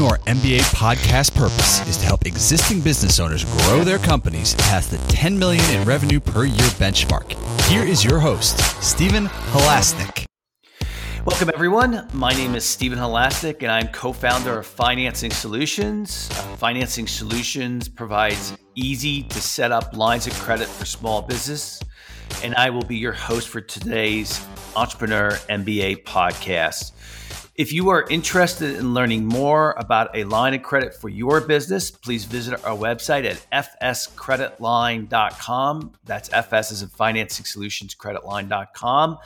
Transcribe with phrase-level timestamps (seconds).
[0.00, 4.96] Entrepreneur MBA podcast purpose is to help existing business owners grow their companies past the
[5.12, 7.32] 10 million in revenue per year benchmark.
[7.68, 10.24] Here is your host, Stephen Halasnik.
[11.26, 12.08] Welcome, everyone.
[12.14, 16.30] My name is Stephen Halasnik, and I'm co founder of Financing Solutions.
[16.30, 21.78] Uh, Financing Solutions provides easy to set up lines of credit for small business,
[22.42, 24.42] and I will be your host for today's
[24.74, 26.92] Entrepreneur MBA podcast.
[27.60, 31.90] If you are interested in learning more about a line of credit for your business,
[31.90, 33.46] please visit our website at
[33.82, 35.92] fscreditline.com.
[36.06, 39.18] That's FS as in Financing Solutions Creditline.com.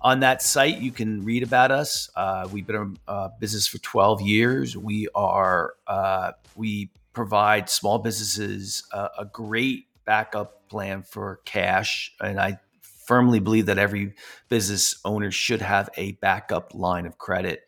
[0.00, 2.08] On that site, you can read about us.
[2.14, 4.76] Uh, we've been in uh, business for 12 years.
[4.76, 12.60] We are uh, we provide small businesses a great backup plan for cash, and I
[13.04, 14.14] firmly believe that every
[14.48, 17.63] business owner should have a backup line of credit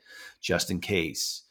[0.47, 1.43] just in case.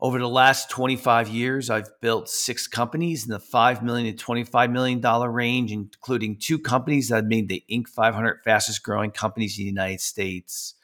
[0.00, 4.72] Over the last 25 years, I've built six companies in the 5 million to $25
[4.72, 7.86] million range, including two companies that made the Inc.
[7.88, 10.74] 500 fastest growing companies in the United States.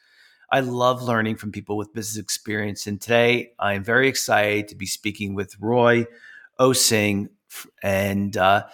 [0.51, 2.85] I love learning from people with business experience.
[2.85, 6.05] And today I am very excited to be speaking with Roy
[6.59, 7.29] Osing.
[7.81, 8.65] And uh,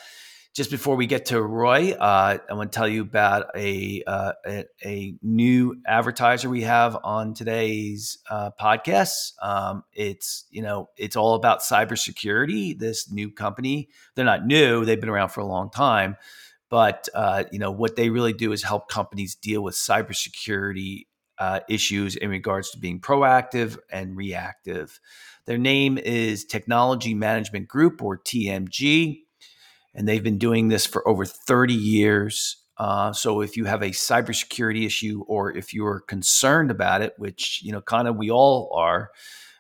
[0.54, 4.34] just before we get to Roy, uh, I want to tell you about a, uh,
[4.46, 9.34] a, a new advertiser we have on today's uh, podcast.
[9.42, 12.78] Um, it's you know it's all about cybersecurity.
[12.78, 16.18] This new company, they're not new; they've been around for a long time.
[16.70, 21.08] But uh, you know what they really do is help companies deal with cybersecurity
[21.40, 25.00] uh, issues in regards to being proactive and reactive.
[25.46, 29.24] Their name is Technology Management Group or TMG
[29.94, 32.58] and they've been doing this for over 30 years.
[32.78, 37.62] Uh, so if you have a cybersecurity issue or if you're concerned about it, which
[37.64, 39.12] you know kind of we all are,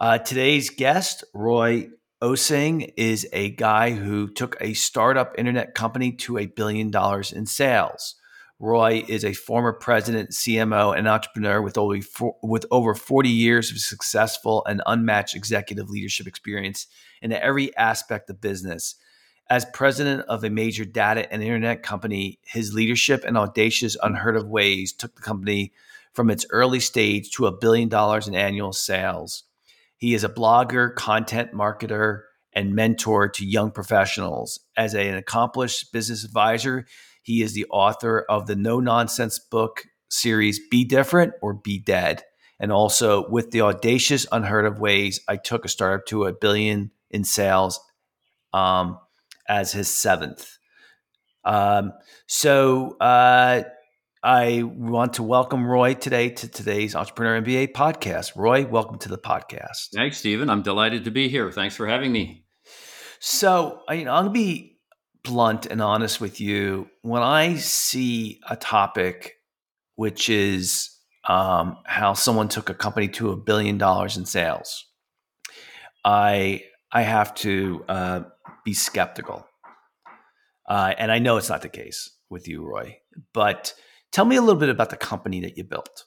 [0.00, 1.88] Uh, today's guest, Roy
[2.24, 7.44] Osing is a guy who took a startup internet company to a billion dollars in
[7.44, 8.14] sales.
[8.58, 11.98] Roy is a former president, CMO, and entrepreneur with over,
[12.42, 16.86] with over 40 years of successful and unmatched executive leadership experience
[17.20, 18.94] in every aspect of business.
[19.50, 24.48] As president of a major data and internet company, his leadership and audacious, unheard of
[24.48, 25.74] ways took the company
[26.14, 29.44] from its early stage to a billion dollars in annual sales.
[30.04, 34.60] He is a blogger, content marketer, and mentor to young professionals.
[34.76, 36.84] As an accomplished business advisor,
[37.22, 42.22] he is the author of the no nonsense book series Be Different or Be Dead.
[42.60, 46.90] And also with the audacious, unheard of ways, I took a startup to a billion
[47.10, 47.80] in sales
[48.52, 48.98] um,
[49.48, 50.58] as his seventh.
[51.46, 51.94] Um,
[52.26, 53.62] so, uh,
[54.24, 58.34] I want to welcome Roy today to today's Entrepreneur MBA podcast.
[58.34, 59.90] Roy, welcome to the podcast.
[59.92, 60.48] Thanks, Stephen.
[60.48, 61.52] I'm delighted to be here.
[61.52, 62.46] Thanks for having me.
[63.20, 64.78] So, you know, I'm going to be
[65.24, 66.88] blunt and honest with you.
[67.02, 69.34] When I see a topic,
[69.96, 70.88] which is
[71.28, 74.86] um, how someone took a company to a billion dollars in sales,
[76.02, 78.20] I I have to uh,
[78.64, 79.46] be skeptical.
[80.66, 82.96] Uh, and I know it's not the case with you, Roy,
[83.34, 83.74] but
[84.14, 86.04] Tell me a little bit about the company that you built.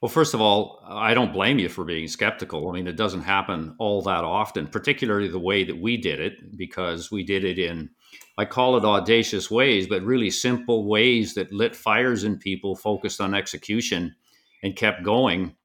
[0.00, 2.66] Well, first of all, I don't blame you for being skeptical.
[2.66, 6.56] I mean, it doesn't happen all that often, particularly the way that we did it,
[6.56, 7.90] because we did it in,
[8.38, 13.20] I call it audacious ways, but really simple ways that lit fires in people, focused
[13.20, 14.14] on execution,
[14.62, 15.56] and kept going.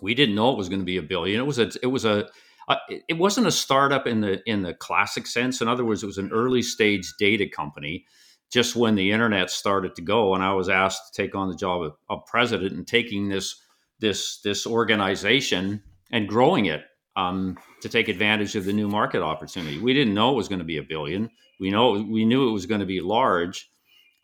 [0.00, 1.40] We didn't know it was going to be a billion.
[1.40, 2.28] It was a, it was a,
[2.68, 2.76] uh,
[3.08, 5.60] it wasn't a startup in the in the classic sense.
[5.60, 8.06] In other words, it was an early stage data company
[8.50, 11.56] just when the internet started to go and I was asked to take on the
[11.56, 13.62] job of, of president and taking this
[14.00, 16.82] this this organization and growing it
[17.16, 19.78] um, to take advantage of the new market opportunity.
[19.78, 21.30] We didn't know it was going to be a billion.
[21.60, 23.70] We know we knew it was going to be large,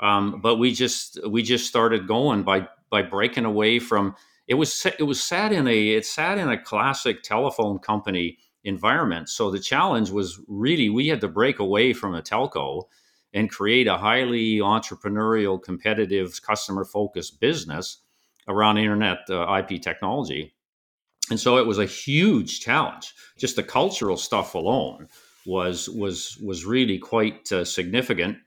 [0.00, 4.14] um, but we just we just started going by by breaking away from
[4.48, 9.28] it was it was sat in a it sat in a classic telephone company environment.
[9.28, 12.84] So the challenge was really we had to break away from a telco
[13.34, 18.02] and create a highly entrepreneurial, competitive, customer focused business
[18.48, 20.54] around internet uh, IP technology.
[21.30, 23.12] And so it was a huge challenge.
[23.38, 25.08] Just the cultural stuff alone
[25.44, 28.38] was was was really quite uh, significant,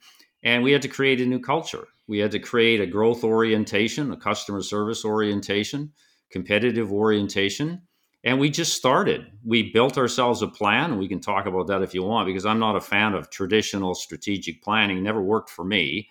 [0.43, 1.87] and we had to create a new culture.
[2.07, 5.91] We had to create a growth orientation, a customer service orientation,
[6.31, 7.81] competitive orientation,
[8.23, 9.27] and we just started.
[9.45, 10.97] We built ourselves a plan.
[10.97, 13.95] We can talk about that if you want, because I'm not a fan of traditional
[13.95, 15.01] strategic planning.
[15.01, 16.09] Never worked for me.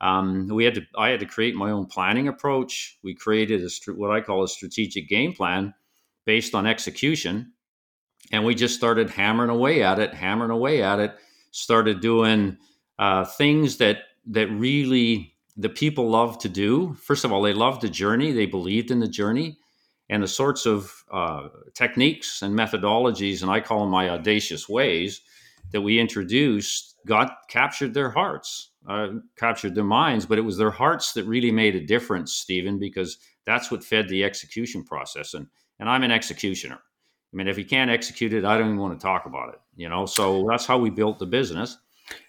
[0.00, 0.82] Um, we had to.
[0.96, 2.98] I had to create my own planning approach.
[3.02, 5.74] We created a what I call a strategic game plan
[6.24, 7.52] based on execution,
[8.32, 11.14] and we just started hammering away at it, hammering away at it.
[11.50, 12.56] Started doing
[12.98, 16.94] uh, things that that really the people love to do.
[16.94, 18.32] First of all, they loved the journey.
[18.32, 19.58] They believed in the journey
[20.10, 25.22] and the sorts of uh, techniques and methodologies, and I call them my audacious ways,
[25.72, 30.72] that we introduced got captured their hearts, uh, captured their minds, but it was their
[30.72, 35.32] hearts that really made a difference, Stephen, because that's what fed the execution process.
[35.32, 35.46] And
[35.78, 36.78] and I'm an executioner.
[37.32, 39.60] I mean, if you can't execute it, I don't even want to talk about it.
[39.76, 41.78] You know, so that's how we built the business.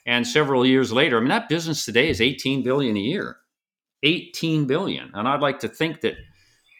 [0.06, 3.38] And several years later, I mean, that business today is 18 billion a year.
[4.04, 5.12] 18 billion.
[5.16, 6.16] And I'd like to think that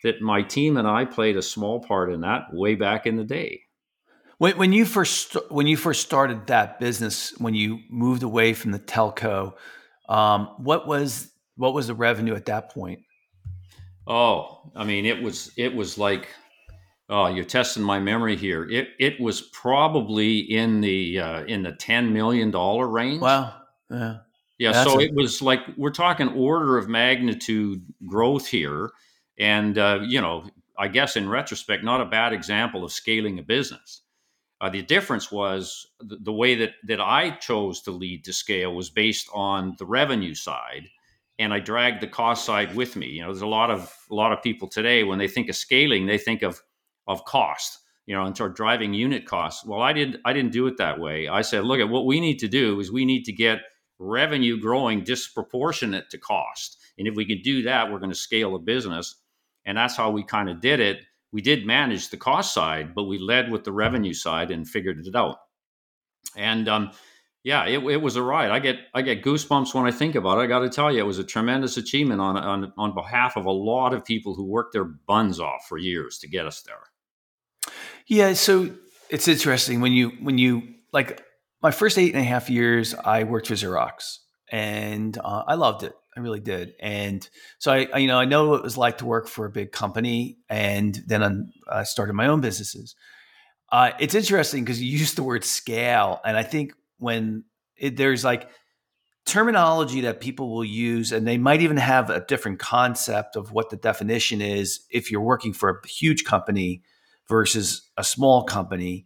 [0.04, 3.24] that my team and I played a small part in that way back in the
[3.24, 3.62] day.
[4.38, 8.72] When, when you first when you first started that business, when you moved away from
[8.72, 9.54] the telco,
[10.10, 13.02] um, what was what was the revenue at that point?
[14.08, 16.28] Oh, I mean, it was it was like,
[17.08, 18.68] oh, you're testing my memory here.
[18.68, 23.22] It it was probably in the uh, in the ten million dollar range.
[23.22, 23.54] Wow.
[23.92, 24.18] Yeah.
[24.58, 24.72] Yeah.
[24.72, 28.90] That's so a- it was like we're talking order of magnitude growth here
[29.38, 30.46] and, uh, you know,
[30.78, 34.02] I guess in retrospect, not a bad example of scaling a business.
[34.62, 38.76] Uh, the difference was the, the, way that, that I chose to lead to scale
[38.76, 40.88] was based on the revenue side,
[41.40, 43.08] and I dragged the cost side with me.
[43.08, 45.56] You know, there's a lot of a lot of people today when they think of
[45.56, 46.62] scaling, they think of
[47.08, 47.80] of cost.
[48.08, 49.64] You know, and start driving unit costs.
[49.64, 50.18] Well, I didn't.
[50.26, 51.28] I didn't do it that way.
[51.28, 53.62] I said, look at what we need to do is we need to get
[54.00, 58.56] revenue growing disproportionate to cost, and if we can do that, we're going to scale
[58.56, 59.21] a business
[59.66, 61.02] and that's how we kind of did it.
[61.32, 65.06] We did manage the cost side, but we led with the revenue side and figured
[65.06, 65.38] it out.
[66.36, 66.92] And um,
[67.44, 68.52] yeah, it, it, was a ride.
[68.52, 70.42] I get I get goosebumps when I think about it.
[70.42, 73.46] I got to tell you, it was a tremendous achievement on, on on behalf of
[73.46, 76.76] a lot of people who worked their buns off for years to get us there.
[78.06, 78.70] Yeah, so
[79.10, 81.24] it's interesting when you when you like
[81.62, 84.20] my first eight and a half years, I worked for Xerox,
[84.52, 85.94] and uh, I loved it.
[86.16, 86.74] I really did.
[86.80, 87.28] And
[87.60, 89.50] so I, I, you know, I know what it was like to work for a
[89.50, 92.96] big company, and then I started my own businesses.
[93.72, 97.46] Uh, it's interesting because you use the word scale, and I think when
[97.78, 98.50] it, there's like
[99.26, 103.70] terminology that people will use, and they might even have a different concept of what
[103.70, 106.82] the definition is if you're working for a huge company
[107.30, 109.06] versus a small company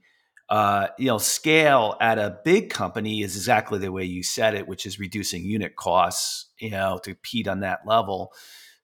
[0.49, 4.67] uh, you know, scale at a big company is exactly the way you said it,
[4.67, 8.31] which is reducing unit costs, you know, to compete on that level.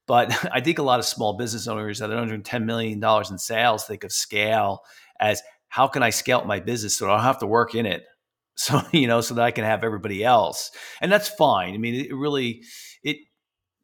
[0.07, 3.37] But I think a lot of small business owners that are under $10 million in
[3.37, 4.83] sales think of scale
[5.19, 8.05] as how can I scale my business so I don't have to work in it?
[8.53, 10.71] So, you know, so that I can have everybody else.
[10.99, 11.73] And that's fine.
[11.73, 12.63] I mean, it really,
[13.01, 13.17] it,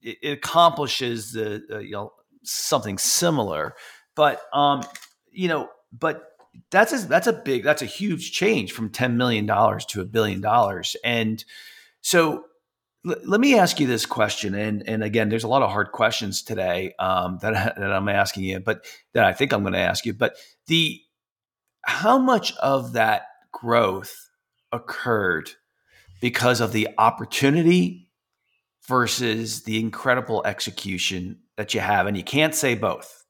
[0.01, 2.12] it accomplishes the, uh, you know,
[2.44, 3.75] something similar,
[4.13, 4.83] but, um,
[5.31, 6.36] you know, but
[6.71, 10.06] that's a, that's a big that's a huge change from 10 million dollars to a
[10.06, 10.95] billion dollars.
[11.04, 11.44] And
[12.01, 12.45] so
[13.07, 15.92] l- let me ask you this question and and again there's a lot of hard
[15.92, 19.73] questions today um, that, I, that i'm asking you but that i think i'm going
[19.73, 20.35] to ask you but
[20.68, 21.02] the
[21.83, 24.30] how much of that growth
[24.71, 25.49] occurred
[26.21, 28.09] because of the opportunity
[28.87, 32.07] versus the incredible execution that you have?
[32.07, 33.26] And you can't say both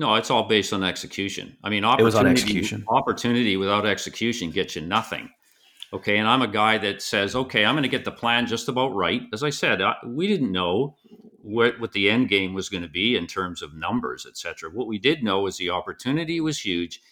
[0.00, 1.56] no, it's all based on execution.
[1.62, 2.84] I mean, opportunity, it was on execution.
[2.88, 5.28] Opportunity without execution gets you nothing.
[5.92, 8.68] Okay, and I'm a guy that says, okay, I'm going to get the plan just
[8.68, 9.22] about right.
[9.34, 10.96] As I said, I, we didn't know
[11.42, 14.70] what, what the end game was going to be in terms of numbers, et cetera.
[14.70, 17.02] What we did know is the opportunity was huge.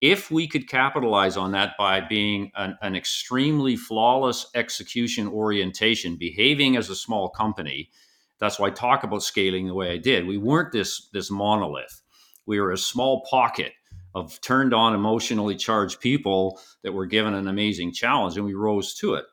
[0.00, 6.76] If we could capitalize on that by being an, an extremely flawless execution orientation, behaving
[6.76, 7.90] as a small company,
[8.38, 10.26] that's why I talk about scaling the way I did.
[10.26, 12.00] We weren't this this monolith
[12.48, 13.72] we were a small pocket
[14.14, 18.94] of turned on, emotionally charged people that were given an amazing challenge, and we rose
[18.94, 19.26] to it.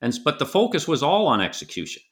[0.00, 2.02] And but the focus was all on execution.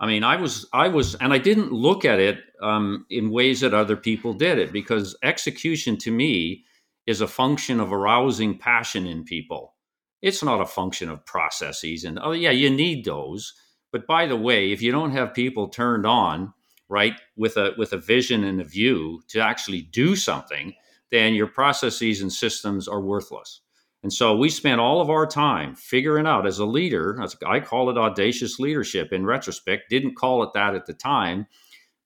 [0.00, 3.60] I mean, I was, I was, and I didn't look at it um, in ways
[3.60, 6.64] that other people did it because execution to me
[7.08, 9.74] is a function of arousing passion in people.
[10.22, 12.04] It's not a function of processes.
[12.04, 13.54] And oh, yeah, you need those.
[13.90, 16.52] But by the way, if you don't have people turned on,
[16.88, 20.74] right with a with a vision and a view to actually do something
[21.10, 23.60] then your processes and systems are worthless
[24.02, 27.90] and so we spent all of our time figuring out as a leader i call
[27.90, 31.46] it audacious leadership in retrospect didn't call it that at the time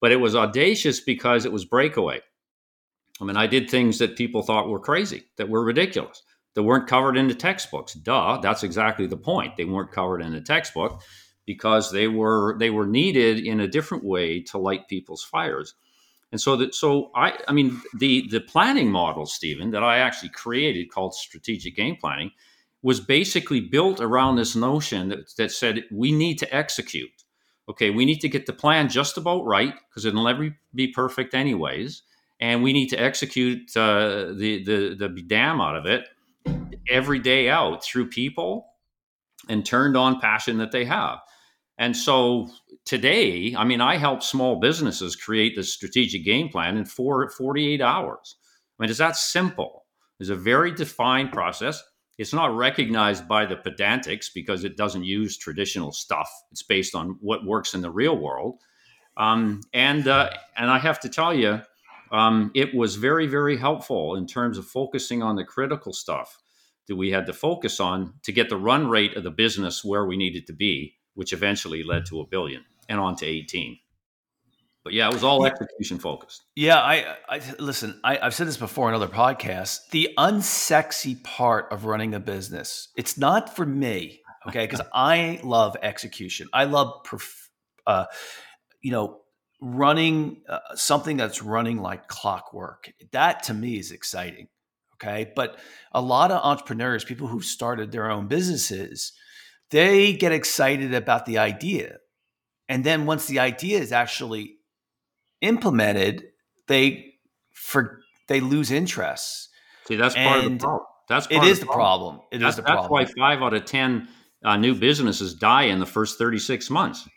[0.01, 2.21] but it was audacious because it was breakaway
[3.21, 6.23] I mean, I did things that people thought were crazy, that were ridiculous,
[6.55, 7.95] that weren't covered in the textbooks.
[7.95, 9.57] Duh, that's exactly the point.
[9.57, 11.01] They weren't covered in the textbook
[11.47, 15.75] because they were they were needed in a different way to light people's fires.
[16.31, 20.31] And so that so I I mean the the planning model, Stephen, that I actually
[20.31, 22.31] created called strategic game planning
[22.83, 27.11] was basically built around this notion that, that said we need to execute.
[27.69, 31.33] Okay, we need to get the plan just about right because it'll never be perfect
[31.33, 32.03] anyways,
[32.41, 36.09] and we need to execute uh, the the the damn out of it
[36.89, 38.67] every day out through people
[39.49, 41.19] and turned on passion that they have.
[41.83, 42.49] And so
[42.85, 47.81] today, I mean, I help small businesses create this strategic game plan in four, 48
[47.81, 48.37] hours.
[48.79, 49.85] I mean, it's that simple.
[50.21, 51.83] It's a very defined process.
[52.19, 56.31] It's not recognized by the pedantics because it doesn't use traditional stuff.
[56.53, 58.61] It's based on what works in the real world.
[59.17, 61.63] Um, and uh, and I have to tell you,
[62.13, 66.39] um, it was very very helpful in terms of focusing on the critical stuff
[66.87, 70.07] that we had to focus on to get the run rate of the business where
[70.07, 73.79] we needed to be which eventually led to a billion and on to 18.
[74.85, 76.43] But yeah, it was all execution focused.
[76.57, 78.01] Yeah, I, I listen.
[78.03, 79.89] I, have said this before in other podcasts.
[79.91, 84.67] The unsexy part of running a business, it's not for me, okay?
[84.67, 86.49] Because I love execution.
[86.53, 87.49] I love, perf-
[87.87, 88.07] uh,
[88.81, 89.21] you know,
[89.61, 92.93] running uh, something that's running like clockwork.
[93.13, 94.49] That to me is exciting,
[94.97, 95.31] okay?
[95.37, 95.59] But
[95.93, 99.13] a lot of entrepreneurs, people who started their own businesses,
[99.73, 101.97] they get excited about the idea.
[102.69, 104.57] And then once the idea is actually
[105.41, 106.25] implemented,
[106.69, 107.15] they
[107.51, 109.49] for they lose interest.
[109.89, 110.87] See, that's part and of the problem.
[111.09, 112.21] That's it is the problem.
[112.31, 113.01] It that's, is the problem.
[113.01, 114.09] That's why five out of ten
[114.45, 117.09] uh, new businesses die in the first thirty six months.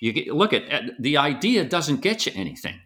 [0.00, 2.80] You get, look at, at the idea doesn't get you anything.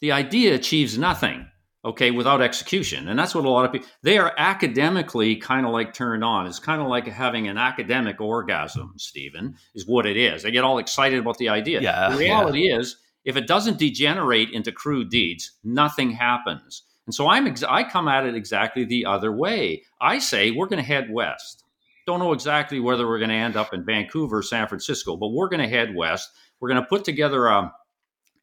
[0.00, 1.46] The idea achieves nothing
[1.86, 3.08] okay, without execution.
[3.08, 6.46] And that's what a lot of people, they are academically kind of like turned on.
[6.46, 10.42] It's kind of like having an academic orgasm, Stephen, is what it is.
[10.42, 11.80] They get all excited about the idea.
[11.80, 12.80] Yeah, the reality yeah.
[12.80, 16.82] is, if it doesn't degenerate into crude deeds, nothing happens.
[17.06, 19.84] And so I'm ex- I come at it exactly the other way.
[20.00, 21.62] I say we're going to head west.
[22.04, 25.48] Don't know exactly whether we're going to end up in Vancouver, San Francisco, but we're
[25.48, 26.30] going to head west.
[26.58, 27.72] We're going to put together a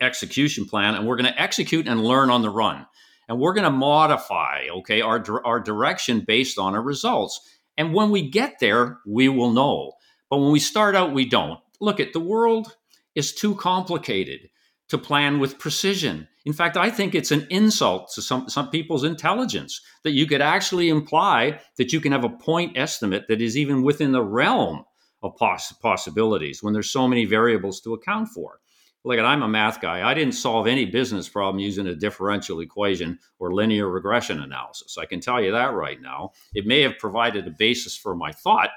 [0.01, 2.85] execution plan and we're going to execute and learn on the run
[3.27, 7.39] and we're going to modify okay our our direction based on our results.
[7.77, 9.93] And when we get there we will know.
[10.29, 11.59] But when we start out we don't.
[11.79, 12.75] Look at the world
[13.15, 14.49] is too complicated
[14.89, 16.27] to plan with precision.
[16.45, 20.41] In fact i think it's an insult to some some people's intelligence that you could
[20.41, 24.83] actually imply that you can have a point estimate that is even within the realm
[25.23, 28.59] of poss- possibilities when there's so many variables to account for
[29.05, 30.07] look at i'm a math guy.
[30.07, 34.97] I didn't solve any business problem using a differential equation or linear regression analysis.
[34.97, 36.31] I can tell you that right now.
[36.53, 38.69] It may have provided a basis for my thought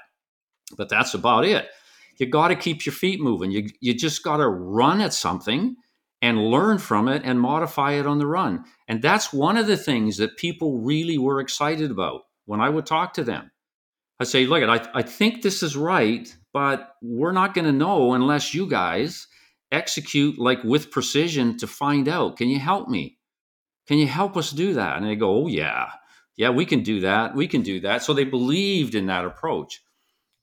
[0.75, 1.69] but that's about it.
[2.17, 3.51] You got to keep your feet moving.
[3.51, 5.75] You, you just got to run at something
[6.21, 8.65] and learn from it and modify it on the run.
[8.87, 12.85] And that's one of the things that people really were excited about when i would
[12.85, 13.51] talk to them.
[14.19, 18.13] I say look I, I think this is right but we're not going to know
[18.13, 19.27] unless you guys
[19.71, 23.17] execute like with precision to find out can you help me?
[23.87, 24.97] Can you help us do that?
[24.97, 25.89] And they go oh yeah.
[26.35, 27.35] Yeah we can do that.
[27.35, 28.03] We can do that.
[28.03, 29.81] So they believed in that approach.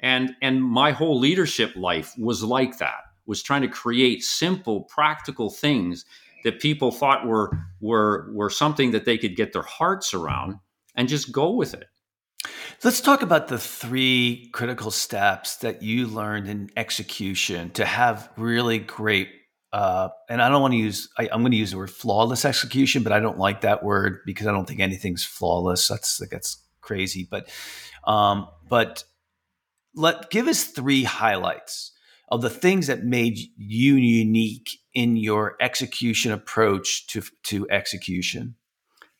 [0.00, 5.50] And and my whole leadership life was like that was trying to create simple practical
[5.50, 6.04] things
[6.44, 7.50] that people thought were
[7.80, 10.56] were were something that they could get their hearts around
[10.94, 11.86] and just go with it
[12.84, 18.78] Let's talk about the three critical steps that you learned in execution to have really
[18.78, 19.30] great.
[19.72, 21.08] Uh, and I don't want to use.
[21.18, 24.18] I, am going to use the word flawless execution, but I don't like that word
[24.26, 25.88] because I don't think anything's flawless.
[25.88, 27.26] That's that's crazy.
[27.28, 27.48] But
[28.06, 29.04] um, but
[29.94, 31.90] let give us three highlights
[32.28, 38.56] of the things that made you unique in your execution approach to to execution.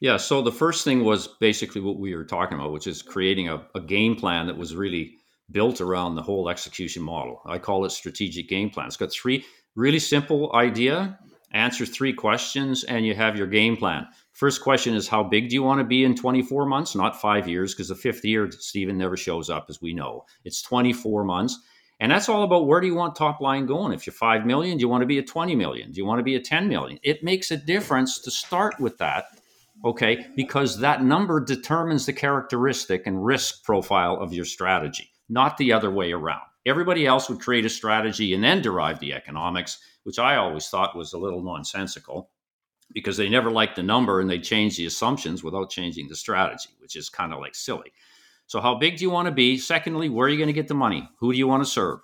[0.05, 0.19] Yeah.
[0.19, 3.67] So the first thing was basically what we were talking about, which is creating a,
[3.75, 5.17] a, game plan that was really
[5.51, 7.41] built around the whole execution model.
[7.47, 8.89] I call it strategic game plan.
[8.89, 11.19] It's got three really simple idea,
[11.53, 14.07] answer three questions, and you have your game plan.
[14.33, 16.95] First question is how big do you want to be in 24 months?
[16.95, 20.27] Not five years, because the fifth year, Stephen, never shows up, as we know.
[20.45, 21.59] It's 24 months.
[21.99, 23.95] And that's all about where do you want top line going?
[23.95, 25.93] If you're 5 million, do you want to be at 20 million?
[25.93, 26.99] Do you want to be at 10 million?
[27.03, 29.29] It makes a difference to start with that
[29.85, 30.27] okay?
[30.35, 35.91] Because that number determines the characteristic and risk profile of your strategy, not the other
[35.91, 36.43] way around.
[36.67, 40.97] Everybody else would create a strategy and then derive the economics, which I always thought
[40.97, 42.31] was a little nonsensical.
[42.93, 46.71] because they never liked the number and they change the assumptions without changing the strategy,
[46.79, 47.93] which is kind of like silly.
[48.47, 49.57] So, how big do you want to be?
[49.59, 51.09] Secondly, where are you going to get the money?
[51.19, 52.01] Who do you want to serve?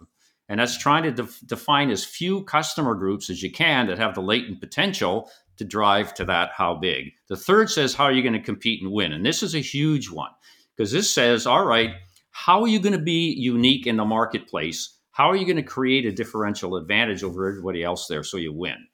[0.49, 4.15] And that's trying to def- define as few customer groups as you can that have
[4.15, 7.13] the latent potential to drive to that how big.
[7.29, 9.13] The third says, how are you going to compete and win?
[9.13, 10.31] And this is a huge one
[10.75, 11.91] because this says, all right,
[12.31, 14.97] how are you going to be unique in the marketplace?
[15.11, 18.55] How are you going to create a differential advantage over everybody else there so you
[18.55, 18.87] win?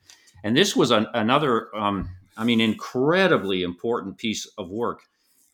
[0.43, 5.03] And this was an, another, um, I mean, incredibly important piece of work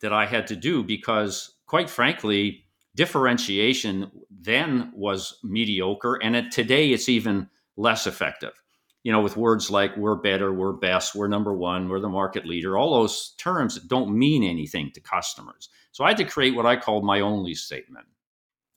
[0.00, 2.64] that I had to do because, quite frankly,
[2.94, 8.61] differentiation then was mediocre, and today it's even less effective.
[9.02, 12.46] You know, with words like "we're better," "we're best," "we're number one," "we're the market
[12.46, 15.68] leader," all those terms that don't mean anything to customers.
[15.90, 18.06] So I had to create what I called my only statement.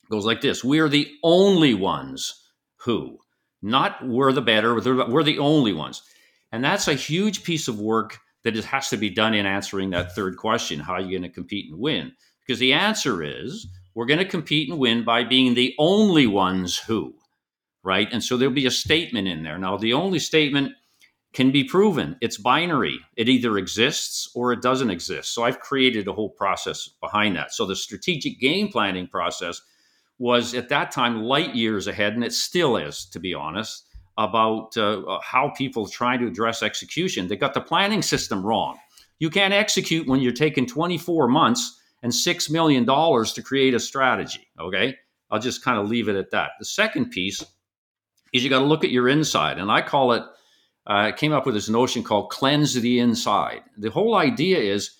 [0.02, 2.42] It goes like this: We are the only ones
[2.78, 3.18] who,
[3.62, 6.02] not we're the better, we're the only ones,
[6.50, 10.14] and that's a huge piece of work that has to be done in answering that
[10.14, 12.12] third question: How are you going to compete and win?
[12.44, 16.78] Because the answer is we're going to compete and win by being the only ones
[16.78, 17.14] who,
[17.86, 18.08] right?
[18.12, 19.58] And so there'll be a statement in there.
[19.58, 20.72] Now, the only statement
[21.32, 22.16] can be proven.
[22.20, 22.98] It's binary.
[23.16, 25.32] It either exists or it doesn't exist.
[25.32, 27.52] So I've created a whole process behind that.
[27.52, 29.62] So the strategic game planning process
[30.18, 33.84] was at that time light years ahead, and it still is, to be honest,
[34.18, 37.28] about uh, how people try to address execution.
[37.28, 38.78] They got the planning system wrong.
[39.20, 44.48] You can't execute when you're taking 24 months and $6 million to create a strategy.
[44.58, 44.96] Okay.
[45.30, 46.52] I'll just kind of leave it at that.
[46.58, 47.44] The second piece
[48.36, 49.58] is you got to look at your inside.
[49.58, 50.22] And I call it,
[50.86, 53.62] uh, I came up with this notion called cleanse the inside.
[53.76, 54.90] The whole idea is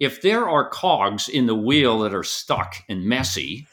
[0.00, 3.66] if there are cogs in the wheel that are stuck and messy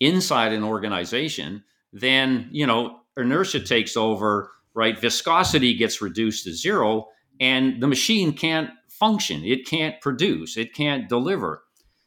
[0.00, 4.98] inside an organization, then, you know, inertia takes over, right?
[4.98, 7.08] Viscosity gets reduced to zero
[7.40, 9.44] and the machine can't function.
[9.44, 11.62] It can't produce, it can't deliver.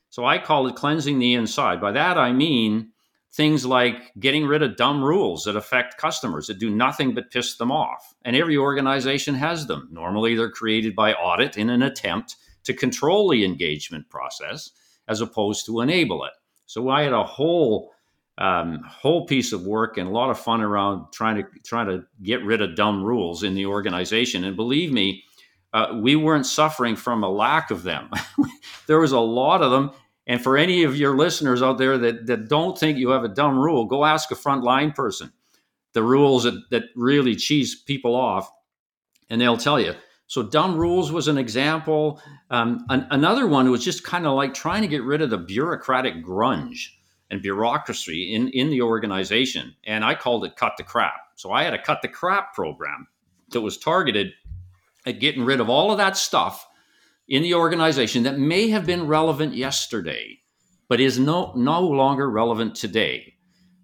[0.09, 1.79] So I call it cleansing the inside.
[1.79, 2.91] By that, I mean
[3.31, 7.57] things like getting rid of dumb rules that affect customers that do nothing but piss
[7.57, 8.15] them off.
[8.25, 9.87] And every organization has them.
[9.91, 14.71] Normally, they're created by audit in an attempt to control the engagement process
[15.07, 16.33] as opposed to enable it.
[16.65, 17.91] So I had a whole
[18.37, 22.05] um, whole piece of work and a lot of fun around trying to trying to
[22.23, 24.45] get rid of dumb rules in the organization.
[24.45, 25.23] And believe me,
[25.73, 28.09] uh, we weren't suffering from a lack of them.
[28.87, 29.91] there was a lot of them.
[30.29, 33.27] And for any of your listeners out there that, that don't think you have a
[33.27, 35.33] dumb rule, go ask a frontline person
[35.93, 38.47] the rules that, that really cheese people off,
[39.31, 39.95] and they'll tell you.
[40.27, 42.21] So, dumb rules was an example.
[42.51, 45.37] Um, an, another one was just kind of like trying to get rid of the
[45.39, 46.89] bureaucratic grunge
[47.31, 49.73] and bureaucracy in, in the organization.
[49.85, 51.21] And I called it cut the crap.
[51.37, 53.07] So, I had a cut the crap program
[53.49, 54.33] that was targeted
[55.07, 56.67] at getting rid of all of that stuff
[57.29, 60.39] in the organization that may have been relevant yesterday,
[60.87, 63.35] but is no, no longer relevant today.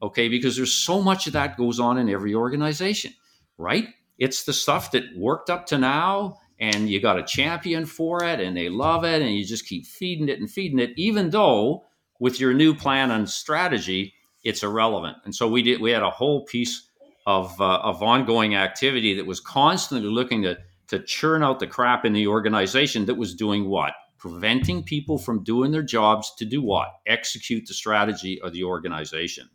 [0.02, 3.14] Okay, because there's so much of that goes on in every organization,
[3.58, 3.88] right?
[4.18, 8.40] It's the stuff that worked up to now, and you got a champion for it,
[8.40, 11.86] and they love it, and you just keep feeding it and feeding it, even though
[12.20, 15.18] with your new plan and strategy, it's irrelevant.
[15.26, 15.82] And so we did.
[15.82, 16.88] We had a whole piece
[17.26, 22.06] of uh, of ongoing activity that was constantly looking to to churn out the crap
[22.06, 23.94] in the organization that was doing what?
[24.18, 26.88] Preventing people from doing their jobs to do what?
[27.06, 29.50] Execute the strategy of the organization.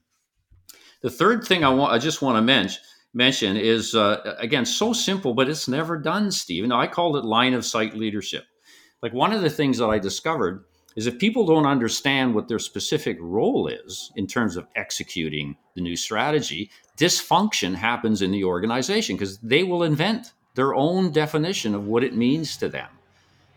[1.03, 2.83] The third thing I want, I just want to mention,
[3.15, 6.61] mention is uh, again so simple, but it's never done, Steve.
[6.61, 6.73] Stephen.
[6.73, 8.45] I called it line of sight leadership.
[9.03, 10.65] Like one of the things that I discovered
[10.97, 15.81] is if people don't understand what their specific role is in terms of executing the
[15.81, 21.87] new strategy, dysfunction happens in the organization because they will invent their own definition of
[21.87, 22.89] what it means to them.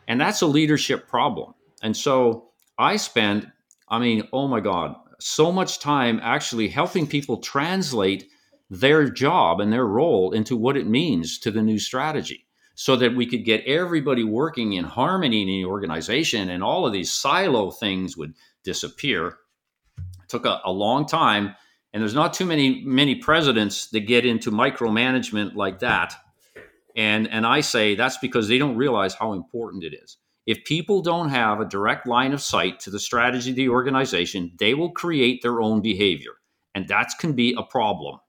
[0.07, 1.53] And that's a leadership problem.
[1.81, 3.47] And so I spent,
[3.89, 8.29] I mean, oh my God, so much time actually helping people translate
[8.69, 13.15] their job and their role into what it means to the new strategy so that
[13.15, 17.69] we could get everybody working in harmony in the organization and all of these silo
[17.69, 19.37] things would disappear.
[19.97, 21.55] It took a, a long time.
[21.93, 26.15] And there's not too many many presidents that get into micromanagement like that
[26.95, 30.17] and and I say that's because they don't realize how important it is.
[30.45, 34.51] If people don't have a direct line of sight to the strategy of the organization,
[34.59, 36.33] they will create their own behavior.
[36.75, 38.19] And that can be a problem.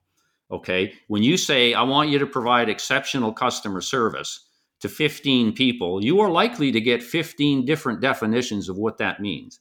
[0.50, 0.92] Okay.
[1.08, 4.46] When you say, I want you to provide exceptional customer service
[4.80, 9.58] to 15 people, you are likely to get 15 different definitions of what that means.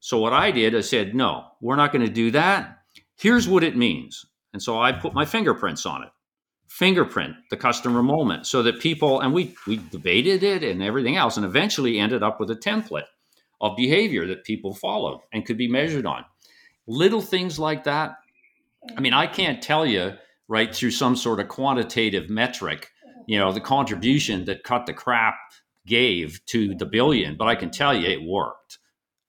[0.00, 2.78] So, what I did, I said, no, we're not going to do that.
[3.16, 4.26] Here's what it means.
[4.52, 6.10] And so I put my fingerprints on it
[6.74, 11.36] fingerprint the customer moment so that people and we we debated it and everything else
[11.36, 13.06] and eventually ended up with a template
[13.60, 16.24] of behavior that people followed and could be measured on.
[16.88, 18.16] Little things like that
[18.96, 20.12] i mean i can't tell you
[20.48, 22.90] right through some sort of quantitative metric
[23.26, 25.36] you know the contribution that cut the crap
[25.86, 28.78] gave to the billion but i can tell you it worked.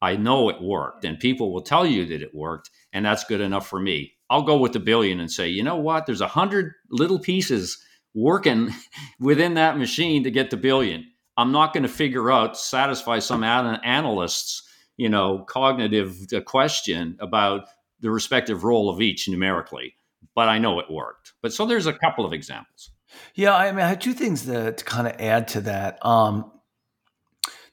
[0.02, 3.42] I know it worked and people will tell you that it worked and that's good
[3.42, 6.06] enough for me I'll go with the billion and say, you know what?
[6.06, 7.78] There's a hundred little pieces
[8.14, 8.74] working
[9.20, 11.06] within that machine to get the billion.
[11.38, 14.64] I'm not going to figure out satisfy some analysts,
[14.98, 17.68] you know, cognitive uh, question about
[18.00, 19.96] the respective role of each numerically,
[20.34, 21.34] but I know it worked.
[21.42, 22.92] But so there's a couple of examples.
[23.36, 26.04] Yeah, I mean, I had two things to, to kind of add to that.
[26.06, 26.52] Um,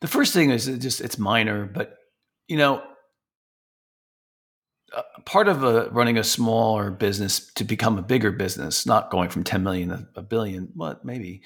[0.00, 1.96] the first thing is just it's minor, but
[2.48, 2.82] you know,
[5.24, 9.44] part of a, running a smaller business to become a bigger business, not going from
[9.44, 11.42] 10 million to a billion, what maybe.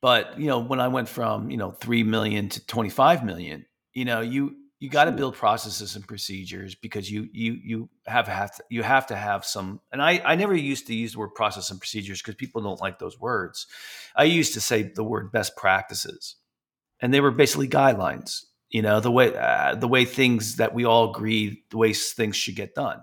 [0.00, 4.04] But, you know, when I went from, you know, 3 million to 25 million, you
[4.04, 8.56] know, you, you got to build processes and procedures because you, you, you have, have
[8.56, 11.34] to, you have to have some, and I, I never used to use the word
[11.34, 13.66] process and procedures because people don't like those words.
[14.16, 16.36] I used to say the word best practices
[17.00, 20.84] and they were basically guidelines you know the way uh, the way things that we
[20.84, 23.00] all agree the way things should get done.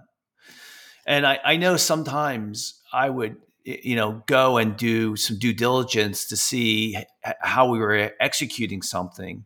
[1.05, 6.27] And I, I know sometimes i would you know go and do some due diligence
[6.27, 6.97] to see
[7.41, 9.45] how we were executing something.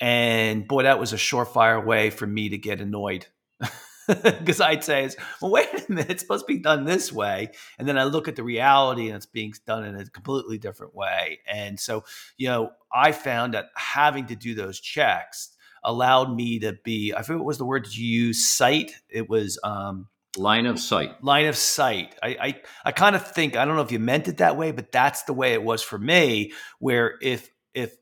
[0.00, 3.26] And boy that was a surefire way for me to get annoyed
[4.22, 5.08] because I'd say,
[5.40, 7.50] well, wait a minute, it's supposed to be done this way.
[7.78, 10.94] And then I look at the reality and it's being done in a completely different
[10.94, 11.40] way.
[11.46, 12.04] And so,
[12.36, 15.50] you know, I found that having to do those checks
[15.82, 18.92] allowed me to be, I forget what was the word you use, sight.
[19.08, 23.54] It was, um, line of sight line of sight i i, I kind of think
[23.54, 25.80] i don't know if you meant it that way but that's the way it was
[25.80, 27.94] for me where if if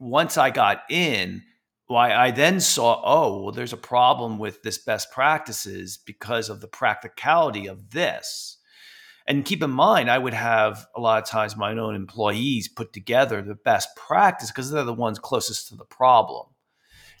[0.00, 1.44] once i got in
[1.90, 6.60] why I then saw, oh, well, there's a problem with this best practices because of
[6.60, 8.58] the practicality of this.
[9.26, 12.92] And keep in mind, I would have a lot of times my own employees put
[12.92, 16.46] together the best practice because they're the ones closest to the problem.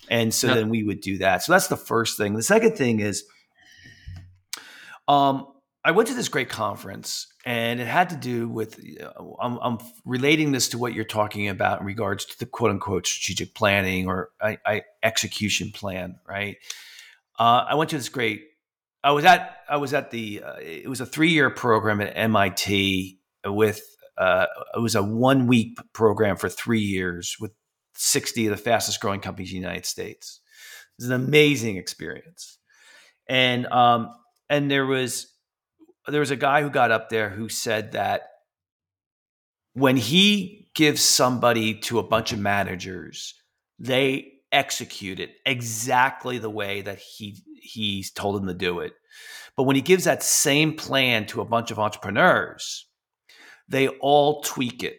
[0.08, 0.54] And so yeah.
[0.54, 1.42] then we would do that.
[1.42, 2.34] So that's the first thing.
[2.34, 3.24] The second thing is,
[5.08, 5.48] um,
[5.82, 8.80] I went to this great conference and it had to do with
[9.40, 13.06] I'm, I'm, relating this to what you're talking about in regards to the quote unquote
[13.06, 16.56] strategic planning or I, I execution plan right?
[17.38, 18.42] Uh, i went to this great
[19.02, 22.14] i was at i was at the uh, it was a three year program at
[22.30, 23.16] mit
[23.46, 23.82] with
[24.18, 27.52] uh, it was a one week program for three years with
[27.94, 30.40] 60 of the fastest growing companies in the united states.
[30.98, 32.58] It was an amazing experience.
[33.26, 34.14] And um
[34.50, 35.32] and there was
[36.10, 38.22] there was a guy who got up there who said that
[39.74, 43.34] when he gives somebody to a bunch of managers,
[43.78, 48.92] they execute it exactly the way that he he's told them to do it.
[49.56, 52.86] But when he gives that same plan to a bunch of entrepreneurs,
[53.68, 54.98] they all tweak it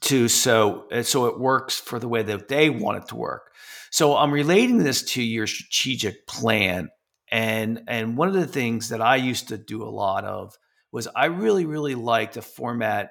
[0.00, 3.52] to so uh, so it works for the way that they want it to work.
[3.90, 6.88] So I'm relating this to your strategic plan
[7.32, 10.56] and and one of the things that I used to do a lot of
[10.92, 13.10] was I really really liked a format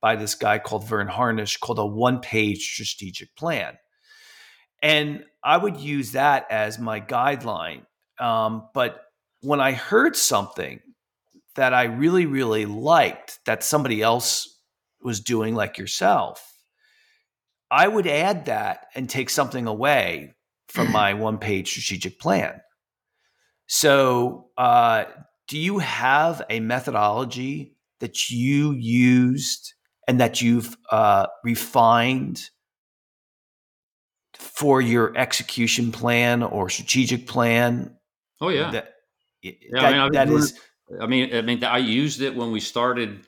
[0.00, 3.76] by this guy called Verne Harnish called a one page strategic plan,
[4.82, 7.82] and I would use that as my guideline.
[8.18, 9.02] Um, but
[9.42, 10.80] when I heard something
[11.54, 14.62] that I really really liked that somebody else
[15.02, 16.42] was doing, like yourself,
[17.70, 20.36] I would add that and take something away
[20.68, 22.62] from my one page strategic plan.
[23.68, 25.04] So, uh,
[25.46, 29.74] do you have a methodology that you used
[30.06, 32.48] and that you've uh, refined
[34.34, 37.94] for your execution plan or strategic plan?
[38.40, 38.94] Oh yeah, that,
[39.42, 40.58] yeah, that, I mean, that is.
[40.98, 43.20] I mean, I mean, I used it when we started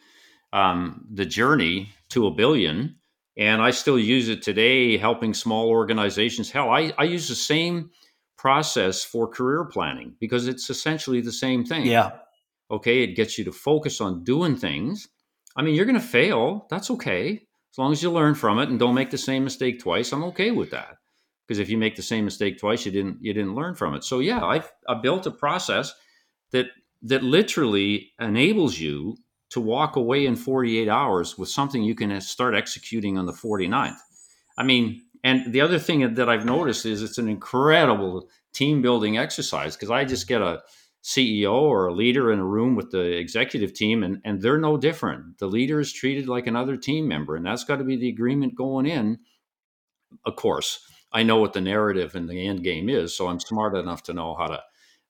[0.55, 2.97] um, the journey to a billion,
[3.37, 6.51] and I still use it today, helping small organizations.
[6.51, 7.91] Hell, I, I use the same
[8.41, 11.85] process for career planning because it's essentially the same thing.
[11.85, 12.13] Yeah.
[12.71, 13.03] Okay.
[13.03, 15.09] It gets you to focus on doing things.
[15.57, 16.67] I mean, you're going to fail.
[16.71, 17.33] That's okay.
[17.73, 20.25] As long as you learn from it and don't make the same mistake twice, I'm
[20.25, 20.97] okay with that.
[21.47, 24.05] Because if you make the same mistake twice, you didn't you didn't learn from it.
[24.05, 25.93] So yeah, I've I built a process
[26.53, 26.67] that
[27.03, 29.17] that literally enables you
[29.51, 33.33] to walk away in 48 hours with something you can uh, start executing on the
[33.33, 33.99] 49th.
[34.57, 39.19] I mean, and the other thing that I've noticed is it's an incredible team building
[39.19, 40.63] exercise because I just get a
[41.03, 44.77] CEO or a leader in a room with the executive team, and, and they're no
[44.77, 45.39] different.
[45.39, 48.55] The leader is treated like another team member, and that's got to be the agreement
[48.55, 49.19] going in.
[50.27, 50.81] Of course,
[51.13, 54.13] I know what the narrative and the end game is, so I'm smart enough to
[54.13, 54.63] know how to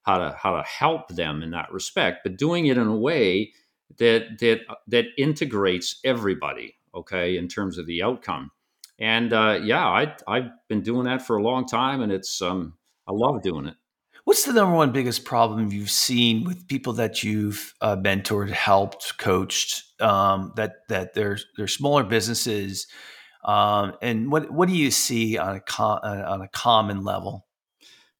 [0.03, 3.51] how to how to help them in that respect, but doing it in a way
[3.97, 8.51] that that that integrates everybody, okay, in terms of the outcome.
[9.01, 12.75] And uh, yeah, I I've been doing that for a long time, and it's um
[13.07, 13.75] I love doing it.
[14.25, 19.17] What's the number one biggest problem you've seen with people that you've uh, mentored, helped,
[19.17, 19.99] coached?
[19.99, 22.85] Um, that that they're they're smaller businesses,
[23.43, 27.47] um, and what what do you see on a com- uh, on a common level?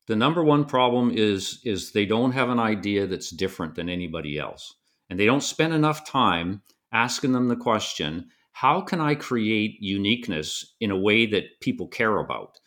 [0.07, 4.39] The number one problem is is they don't have an idea that's different than anybody
[4.39, 4.73] else,
[5.11, 10.73] and they don't spend enough time asking them the question: How can I create uniqueness
[10.79, 12.57] in a way that people care about?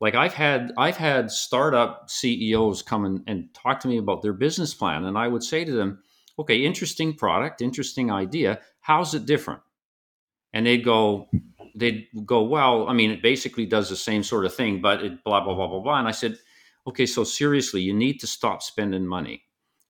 [0.00, 4.32] like i've had i've had startup ceos come in and talk to me about their
[4.32, 6.02] business plan and i would say to them
[6.38, 8.60] okay interesting product interesting idea.
[8.80, 9.60] How's it different?
[10.52, 11.28] And they'd go
[11.76, 15.22] they'd go well i mean it basically does the same sort of thing but it
[15.22, 15.98] blah blah blah blah blah.
[15.98, 16.38] And i said
[16.86, 19.42] okay so seriously you need to stop spending money.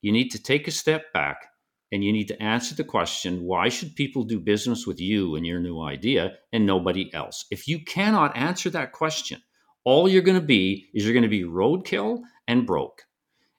[0.03, 1.50] You need to take a step back
[1.93, 5.47] and you need to answer the question why should people do business with you and
[5.47, 9.41] your new idea and nobody else if you cannot answer that question
[9.85, 13.03] all you're going to be is you're going to be roadkill and broke.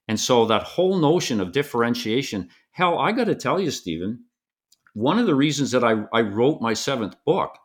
[0.07, 4.25] And so that whole notion of differentiation, hell, I got to tell you, Stephen,
[4.93, 7.57] one of the reasons that I, I wrote my seventh book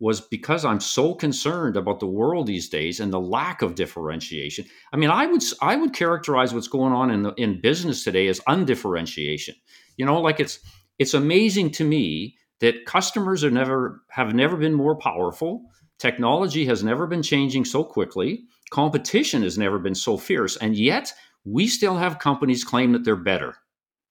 [0.00, 4.66] was because I'm so concerned about the world these days and the lack of differentiation.
[4.92, 8.26] I mean, I would I would characterize what's going on in the, in business today
[8.26, 9.54] as undifferentiation.
[9.96, 10.60] You know, like it's
[10.98, 15.62] it's amazing to me that customers are never have never been more powerful.
[15.98, 18.44] Technology has never been changing so quickly.
[18.70, 20.56] Competition has never been so fierce.
[20.56, 21.12] And yet,
[21.44, 23.56] we still have companies claim that they're better.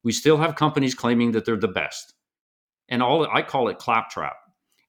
[0.03, 2.13] We still have companies claiming that they're the best.
[2.89, 4.35] And all I call it claptrap.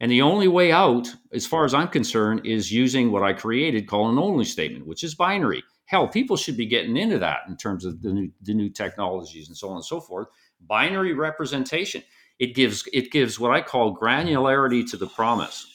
[0.00, 3.86] And the only way out, as far as I'm concerned, is using what I created
[3.86, 5.62] called an only statement, which is binary.
[5.86, 9.48] Hell, people should be getting into that in terms of the new, the new technologies
[9.48, 10.28] and so on and so forth.
[10.66, 12.02] Binary representation.
[12.38, 15.66] It gives it gives what I call granularity to the promise.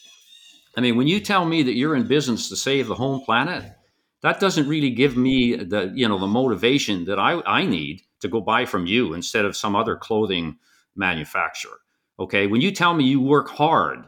[0.75, 3.71] I mean, when you tell me that you're in business to save the home planet,
[4.21, 8.27] that doesn't really give me the you know the motivation that I, I need to
[8.27, 10.57] go buy from you instead of some other clothing
[10.95, 11.79] manufacturer.
[12.19, 14.05] Okay, when you tell me you work hard,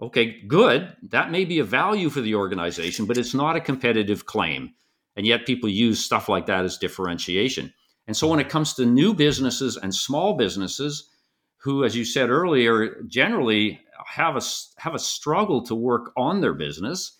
[0.00, 4.24] okay, good, that may be a value for the organization, but it's not a competitive
[4.24, 4.72] claim.
[5.16, 7.74] And yet people use stuff like that as differentiation.
[8.10, 11.08] And so when it comes to new businesses and small businesses,
[11.58, 14.40] who, as you said earlier, generally have a
[14.78, 17.12] have a struggle to work on their business,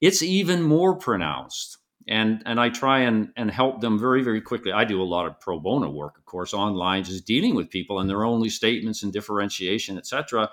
[0.00, 1.76] it's even more pronounced.
[2.08, 4.72] And and I try and and help them very very quickly.
[4.72, 8.00] I do a lot of pro bono work, of course, online, just dealing with people
[8.00, 10.48] and their only statements and differentiation, etc.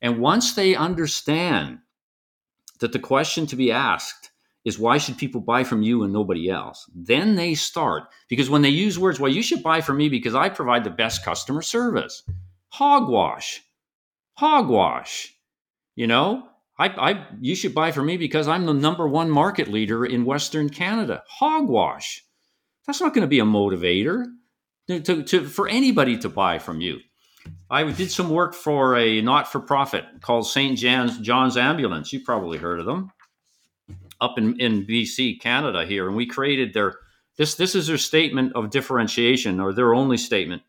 [0.00, 1.80] And once they understand
[2.80, 4.30] that the question to be asked
[4.66, 6.90] is why should people buy from you and nobody else?
[6.94, 10.34] Then they start because when they use words, well, you should buy from me because
[10.34, 12.22] I provide the best customer service.
[12.68, 13.62] Hogwash
[14.36, 15.34] hogwash.
[15.94, 16.48] You know,
[16.78, 20.24] I, I, you should buy from me because I'm the number one market leader in
[20.24, 21.22] Western Canada.
[21.26, 22.22] Hogwash.
[22.86, 24.26] That's not going to be a motivator
[24.88, 27.00] to, to, to, for anybody to buy from you.
[27.70, 30.76] I did some work for a not for profit called St.
[30.78, 32.12] John's, John's Ambulance.
[32.12, 33.10] You probably heard of them
[34.20, 36.06] up in, in BC, Canada here.
[36.06, 36.94] And we created their,
[37.36, 40.62] this, this is their statement of differentiation or their only statement.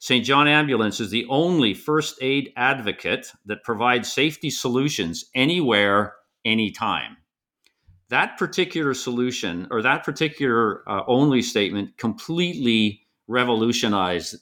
[0.00, 0.24] St.
[0.24, 7.16] John Ambulance is the only first aid advocate that provides safety solutions anywhere, anytime.
[8.08, 14.36] That particular solution or that particular uh, only statement completely revolutionized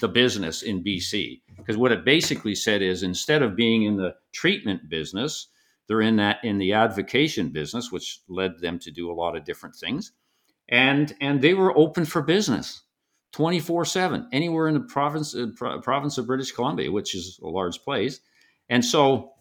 [0.00, 1.40] the business in BC.
[1.56, 5.48] Because what it basically said is instead of being in the treatment business,
[5.88, 9.44] they're in that in the advocation business, which led them to do a lot of
[9.44, 10.12] different things.
[10.68, 12.82] And and they were open for business
[13.32, 15.48] 24 7 anywhere in the province, uh,
[15.82, 18.20] province of British Columbia, which is a large place.
[18.68, 19.32] And so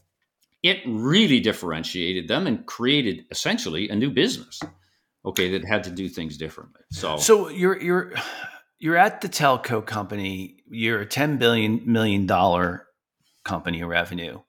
[0.64, 4.62] it really differentiated them and created essentially a new business.
[5.26, 6.82] Okay, that had to do things differently.
[6.92, 8.14] So, so you're you're
[8.80, 10.58] you're at the telco company.
[10.70, 12.88] You're a ten billion million dollar
[13.46, 14.40] company revenue.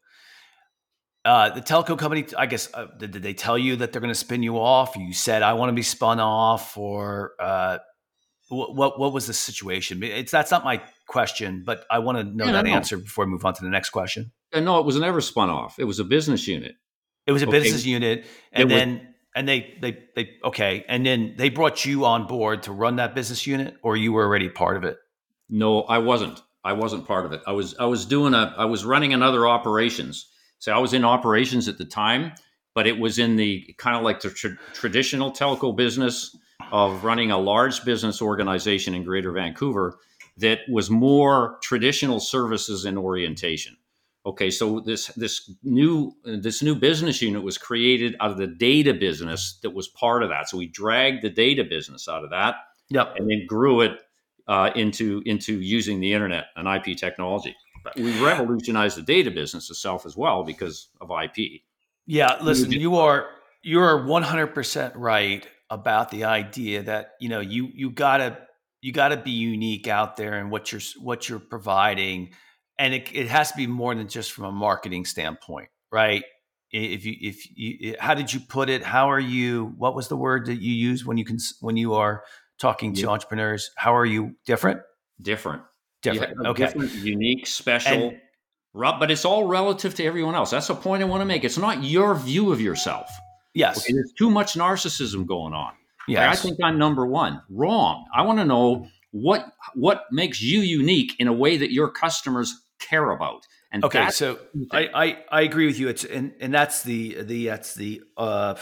[1.25, 4.13] Uh, the telco company, I guess, uh, did, did, they tell you that they're going
[4.13, 4.95] to spin you off?
[4.95, 7.79] You said I want to be spun off, or uh,
[8.51, 10.03] what, what, what was the situation?
[10.03, 13.27] It's that's not my question, but I want to know yeah, that answer before I
[13.27, 14.33] move on to the next question.
[14.53, 15.79] And no, it was never spun off.
[15.79, 16.75] It was a business unit.
[17.27, 17.59] It was a okay.
[17.59, 22.05] business unit, and it then And they they they okay, and then they brought you
[22.05, 24.99] on board to run that business unit, or you were already part of it.
[25.49, 26.41] No, I wasn't.
[26.63, 27.41] I wasn't part of it.
[27.47, 30.31] I was I was doing a I was running another operations.
[30.65, 32.33] So I was in operations at the time,
[32.75, 36.35] but it was in the kind of like the tra- traditional telco business
[36.73, 39.99] of running a large business organization in Greater Vancouver
[40.39, 43.77] that was more traditional services and orientation.
[44.25, 48.95] Okay, so this this new this new business unit was created out of the data
[48.95, 50.49] business that was part of that.
[50.49, 52.55] So we dragged the data business out of that,
[52.89, 53.13] yep.
[53.19, 54.01] and then grew it
[54.49, 57.55] uh, into into using the internet and IP technology.
[57.97, 61.63] We revolutionized the data business itself as well because of IP.
[62.07, 63.29] Yeah, listen, you are
[63.63, 68.39] you're 100% right about the idea that, you know, you you got to
[68.83, 72.31] you got to be unique out there and what you're what you're providing.
[72.79, 76.25] And it, it has to be more than just from a marketing standpoint right?
[76.73, 78.83] If you if you how did you put it?
[78.83, 79.73] How are you?
[79.79, 82.25] What was the word that you use when you can when you are
[82.59, 83.07] talking to yeah.
[83.07, 83.71] entrepreneurs?
[83.77, 84.81] How are you different?
[85.23, 85.63] Different
[86.13, 88.21] different okay different, unique special and,
[89.01, 91.59] but it's all relative to everyone else that's the point i want to make it's
[91.59, 93.11] not your view of yourself
[93.55, 95.73] yes there's too much narcissism going on
[96.07, 97.43] yeah, I think I'm number one.
[97.49, 98.07] Wrong.
[98.15, 102.63] I want to know what what makes you unique in a way that your customers
[102.79, 103.47] care about.
[103.73, 104.39] And okay, so
[104.71, 105.89] I, I, I agree with you.
[105.89, 108.55] It's and and that's the the that's the uh,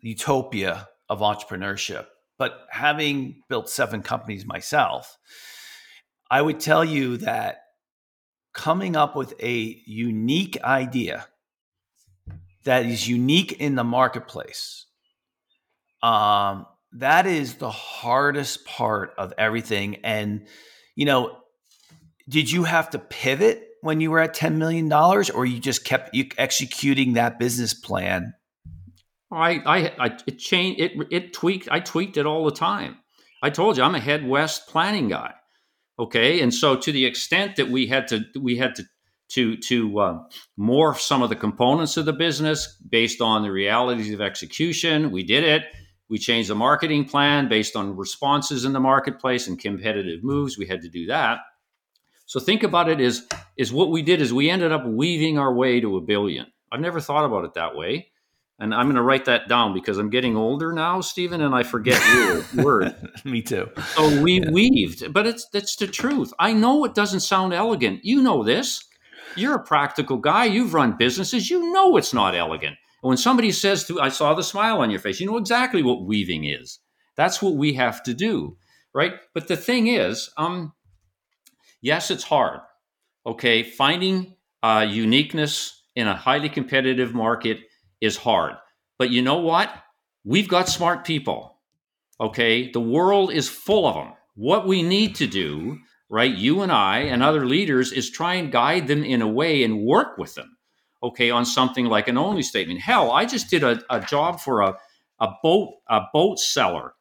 [0.00, 2.06] utopia of entrepreneurship.
[2.38, 5.18] But having built seven companies myself,
[6.30, 7.64] I would tell you that
[8.52, 11.26] coming up with a unique idea
[12.64, 14.86] that is unique in the marketplace
[16.02, 19.96] um, that is the hardest part of everything.
[20.04, 20.46] And,
[20.94, 21.36] you know,
[22.28, 26.16] did you have to pivot when you were at $10 million or you just kept
[26.36, 28.34] executing that business plan?
[29.30, 32.96] I, I, I it changed, it, it tweaked, I tweaked it all the time.
[33.42, 35.34] I told you I'm a head west planning guy.
[35.98, 36.40] Okay.
[36.40, 38.84] And so to the extent that we had to, we had to,
[39.30, 40.22] to, to uh,
[40.58, 45.22] morph some of the components of the business based on the realities of execution, we
[45.22, 45.64] did it
[46.08, 50.56] we changed the marketing plan based on responses in the marketplace and competitive moves.
[50.56, 51.40] We had to do that.
[52.26, 55.52] So think about it is is what we did is we ended up weaving our
[55.52, 56.46] way to a billion.
[56.70, 58.10] I've never thought about it that way.
[58.60, 61.62] And I'm going to write that down because I'm getting older now, Stephen, and I
[61.62, 62.94] forget your word.
[63.24, 63.70] Me too.
[63.94, 64.50] So we yeah.
[64.50, 66.32] weaved, but it's that's the truth.
[66.40, 68.04] I know it doesn't sound elegant.
[68.04, 68.84] You know this.
[69.36, 70.46] You're a practical guy.
[70.46, 71.50] You've run businesses.
[71.50, 72.76] You know it's not elegant.
[73.02, 75.82] And when somebody says to, I saw the smile on your face, you know exactly
[75.82, 76.80] what weaving is.
[77.14, 78.56] That's what we have to do,
[78.92, 79.14] right?
[79.34, 80.72] But the thing is, um,
[81.80, 82.60] yes, it's hard.
[83.24, 87.60] Okay, finding uh, uniqueness in a highly competitive market
[88.00, 88.54] is hard.
[88.98, 89.70] But you know what?
[90.24, 91.58] We've got smart people.
[92.20, 94.12] Okay, the world is full of them.
[94.34, 98.52] What we need to do, right, you and I and other leaders, is try and
[98.52, 100.58] guide them in a way and work with them
[101.02, 102.80] okay, on something like an only statement.
[102.80, 104.76] Hell, I just did a, a job for a,
[105.20, 106.94] a boat a boat seller,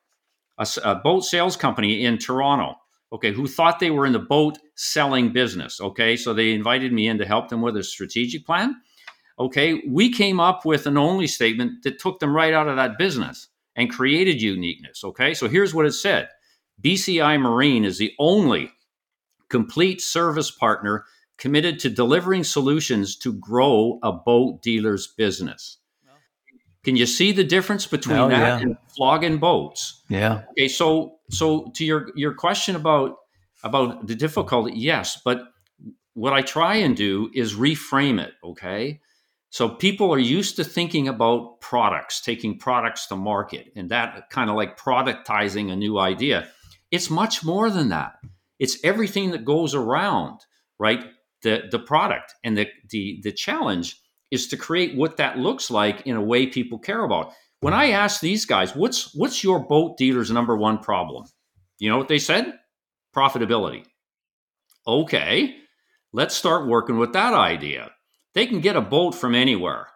[0.57, 2.75] a, a, boat sales company in Toronto.
[3.11, 5.79] Okay, who thought they were in the boat selling business.
[5.79, 8.75] Okay, so they invited me in to help them with a strategic plan.
[9.39, 12.97] Okay, we came up with an only statement that took them right out of that
[12.97, 15.03] business and created uniqueness.
[15.03, 16.29] Okay, so here's what it said
[16.83, 18.71] BCI Marine is the only
[19.49, 21.05] complete service partner
[21.37, 25.77] committed to delivering solutions to grow a boat dealer's business.
[26.83, 28.59] Can you see the difference between oh, that yeah.
[28.59, 30.03] and flogging boats?
[30.09, 30.43] Yeah.
[30.51, 33.17] Okay, so so to your your question about
[33.63, 35.43] about the difficulty, yes, but
[36.13, 39.01] what I try and do is reframe it, okay?
[39.57, 44.51] So people are used to thinking about products, taking products to market, and that kind
[44.51, 46.47] of like productizing a new idea.
[46.91, 48.13] It's much more than that.
[48.59, 50.41] It's everything that goes around,
[50.79, 51.03] right?
[51.43, 56.05] the the product and the the the challenge is to create what that looks like
[56.05, 57.31] in a way people care about.
[57.59, 61.25] When I asked these guys, what's what's your boat dealer's number one problem?
[61.79, 62.53] You know what they said?
[63.15, 63.85] Profitability.
[64.85, 65.55] Okay,
[66.13, 67.91] let's start working with that idea.
[68.37, 69.87] They can get a boat from anywhere.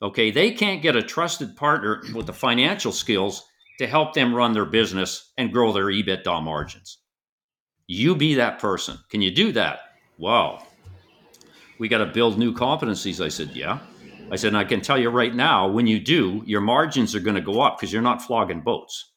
[0.00, 3.44] Okay, they can't get a trusted partner with the financial skills
[3.78, 6.98] to help them run their business and grow their EBITDA margins.
[7.88, 8.98] You be that person.
[9.10, 9.80] Can you do that?
[10.18, 10.62] wow,
[11.78, 13.24] we got to build new competencies.
[13.24, 13.78] I said, yeah.
[14.30, 17.20] I said, and I can tell you right now, when you do, your margins are
[17.20, 19.12] going to go up because you're not flogging boats,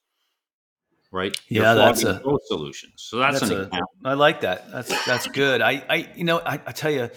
[1.12, 1.38] right?
[1.50, 2.92] You're yeah, that's a boat solution.
[2.96, 3.92] So that's, that's an a, example.
[4.06, 4.72] I like that.
[4.72, 5.62] That's that's good.
[5.62, 7.10] I, I you know, I, I tell you,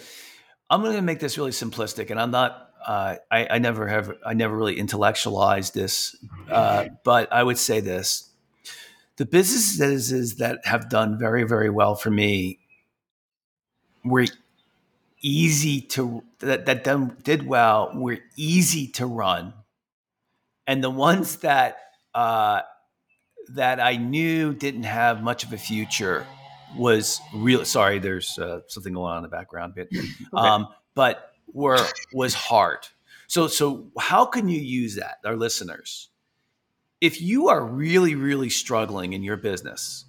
[0.69, 4.11] I'm going to make this really simplistic, and I'm not uh, I, I, never have
[4.25, 6.15] I never really intellectualized this,
[6.49, 8.29] uh, but I would say this:
[9.17, 12.59] the businesses that have done very very well for me
[14.03, 14.25] were
[15.21, 19.53] easy to that that did well were easy to run,
[20.65, 21.77] and the ones that
[22.13, 22.61] uh,
[23.49, 26.25] that I knew didn't have much of a future
[26.77, 27.65] was real.
[27.65, 30.07] Sorry, there's uh, something going on in the background, but okay.
[30.33, 32.87] um, but were was hard.
[33.27, 36.09] So so how can you use that, our listeners?
[37.01, 40.05] If you are really really struggling in your business,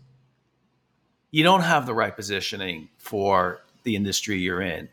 [1.30, 4.88] you don't have the right positioning for the industry you're in,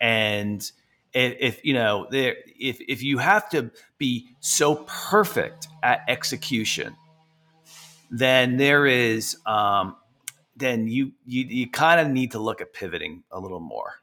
[0.00, 0.70] and
[1.12, 6.96] if, if you know there if if you have to be so perfect at execution
[8.12, 9.96] then there is um,
[10.62, 13.94] then you you, you kind of need to look at pivoting a little more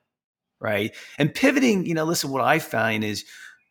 [0.62, 0.93] right?
[1.18, 3.26] And pivoting you know listen what i find is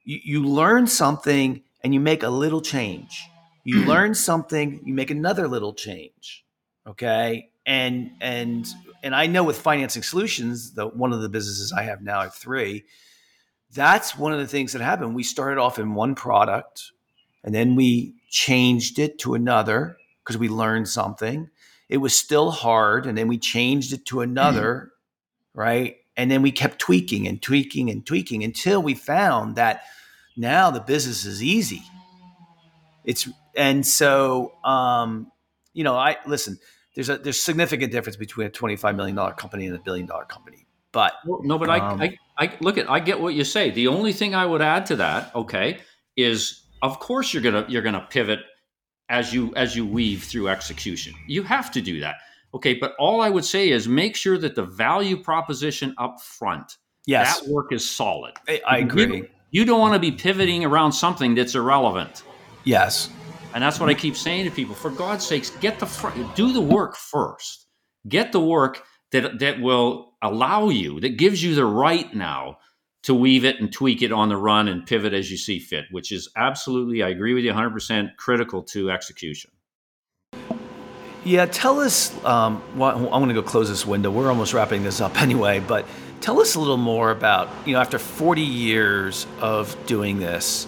[0.05, 3.24] you, you learn something and you make a little change.
[3.64, 3.89] You mm-hmm.
[3.89, 6.45] learn something you make another little change
[6.86, 7.51] okay?
[7.66, 8.66] And and
[9.03, 12.24] and i know with financing solutions the one of the businesses i have now I
[12.24, 12.84] have three
[13.72, 15.14] that's one of the things that happened.
[15.14, 16.93] We started off in one product
[17.45, 21.51] and then we changed it to another because we learned something
[21.89, 24.91] it was still hard and then we changed it to another
[25.55, 25.61] mm-hmm.
[25.61, 25.97] right?
[26.16, 29.82] And then we kept tweaking and tweaking and tweaking until we found that
[30.36, 31.82] now the business is easy.
[33.05, 33.28] It's
[33.59, 35.30] and so um
[35.74, 36.59] you know i listen
[36.95, 40.24] there's a there's significant difference between a 25 million dollar company and a billion dollar
[40.24, 43.70] company but no but um, I, I i look at i get what you say.
[43.70, 45.78] The only thing i would add to that okay
[46.16, 48.41] is of course you're gonna you're gonna pivot
[49.09, 51.14] as you as you weave through execution.
[51.26, 52.16] You have to do that.
[52.54, 56.78] Okay, but all I would say is make sure that the value proposition up front,
[57.06, 57.40] yes.
[57.40, 58.34] that work is solid.
[58.48, 59.18] I, I agree.
[59.18, 62.22] You, you don't want to be pivoting around something that's irrelevant.
[62.64, 63.11] Yes.
[63.54, 64.74] And that's what I keep saying to people.
[64.74, 67.66] For God's sakes, get the fr- do the work first.
[68.09, 68.82] Get the work
[69.12, 72.59] that that will allow you, that gives you the right now
[73.03, 75.84] to weave it and tweak it on the run and pivot as you see fit,
[75.90, 79.51] which is absolutely, I agree with you 100%, critical to execution.
[81.24, 82.12] Yeah, tell us.
[82.24, 84.11] Um, well, I'm going to go close this window.
[84.11, 85.86] We're almost wrapping this up anyway, but
[86.20, 90.66] tell us a little more about, you know, after 40 years of doing this,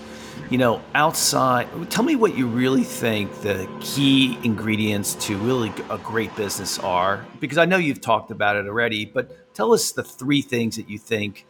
[0.50, 5.98] you know, outside, tell me what you really think the key ingredients to really a
[5.98, 7.24] great business are.
[7.38, 10.90] Because I know you've talked about it already, but tell us the three things that
[10.90, 11.46] you think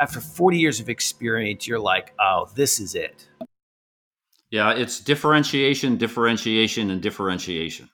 [0.00, 3.28] after 40 years of experience, you're like, oh, this is it?
[4.50, 7.88] Yeah, it's differentiation, differentiation, and differentiation.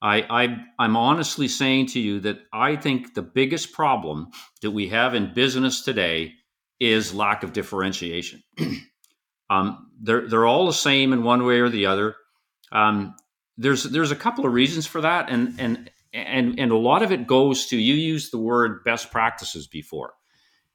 [0.00, 4.28] I, I I'm honestly saying to you that I think the biggest problem
[4.62, 6.34] that we have in business today
[6.78, 8.42] is lack of differentiation.
[9.50, 12.14] um, they're they're all the same in one way or the other.
[12.70, 13.16] Um,
[13.56, 17.10] there's there's a couple of reasons for that, and and and and a lot of
[17.10, 20.12] it goes to you used the word best practices before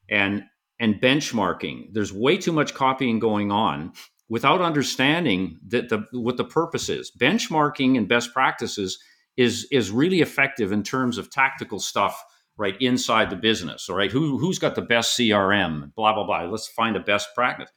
[0.10, 0.44] and
[0.80, 1.94] and benchmarking.
[1.94, 3.94] There's way too much copying going on
[4.30, 7.12] without understanding that the what the purpose is.
[7.20, 9.00] Benchmarking and best practices
[9.38, 12.24] is is really effective in terms of tactical stuff
[12.58, 13.90] right inside the business.
[13.90, 15.94] All right, who who's got the best CRM?
[15.96, 16.44] Blah blah blah.
[16.44, 17.70] Let's find a best practice.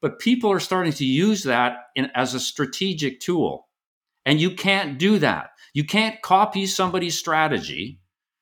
[0.00, 3.68] But people are starting to use that in, as a strategic tool,
[4.26, 5.50] and you can't do that.
[5.72, 8.00] You can't copy somebody's strategy,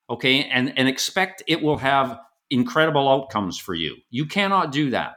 [0.09, 2.19] okay, and and expect it will have
[2.53, 3.97] incredible outcomes for you.
[4.09, 5.15] You cannot do that.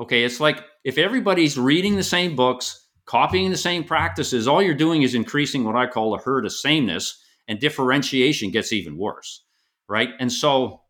[0.00, 4.74] Okay, it's like if everybody's reading the same books, copying the same practices, all you're
[4.74, 9.44] doing is increasing what I call a herd of sameness, and differentiation gets even worse,
[9.88, 10.10] right?
[10.20, 10.82] And so,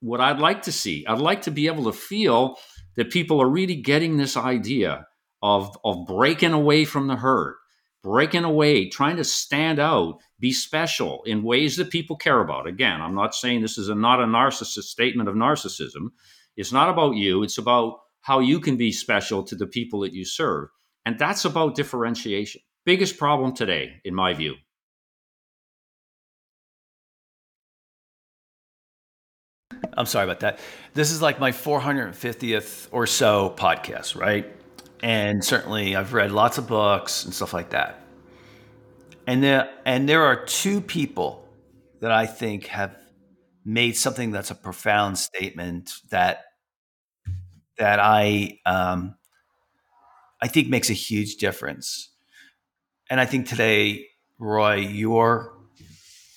[0.00, 2.56] what I'd like to see, I'd like to be able to feel
[2.96, 5.06] that people are really getting this idea
[5.42, 7.56] of, of breaking away from the herd,
[8.02, 12.66] breaking away, trying to stand out, be special in ways that people care about.
[12.66, 16.10] Again, I'm not saying this is a, not a narcissist statement of narcissism.
[16.56, 20.12] It's not about you, it's about how you can be special to the people that
[20.12, 20.68] you serve.
[21.06, 22.60] And that's about differentiation.
[22.84, 24.54] Biggest problem today, in my view.
[29.96, 30.58] I'm sorry about that.
[30.94, 34.50] This is like my 450th or so podcast, right?
[35.02, 38.00] And certainly I've read lots of books and stuff like that.
[39.26, 41.46] And there and there are two people
[42.00, 42.96] that I think have
[43.64, 46.44] made something that's a profound statement that
[47.78, 49.16] that I um,
[50.40, 52.10] I think makes a huge difference.
[53.10, 54.06] And I think today,
[54.38, 55.52] Roy, your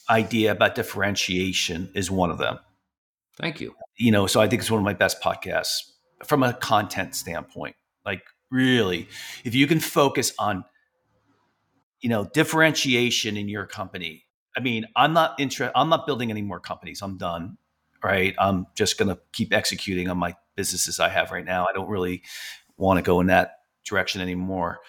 [0.09, 2.59] idea about differentiation is one of them.
[3.37, 3.75] Thank you.
[3.97, 5.91] You know, so I think it's one of my best podcasts
[6.25, 7.75] from a content standpoint.
[8.05, 9.07] Like really,
[9.43, 10.63] if you can focus on,
[12.01, 14.25] you know, differentiation in your company.
[14.57, 15.77] I mean, I'm not interested.
[15.77, 17.01] I'm not building any more companies.
[17.01, 17.57] I'm done.
[18.03, 18.35] Right.
[18.37, 21.65] I'm just going to keep executing on my businesses I have right now.
[21.65, 22.21] I don't really
[22.77, 24.79] want to go in that direction anymore.